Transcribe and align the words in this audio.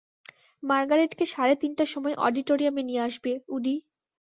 Margaret 0.63 1.11
কে 1.15 1.25
সাড়ে 1.33 1.55
তিনটার 1.61 1.89
সময় 1.93 2.15
অডিটোরিয়ামে 2.19 2.81
নিয়ে 2.89 3.05
আসবে, 3.07 3.31
উডি। 3.47 3.75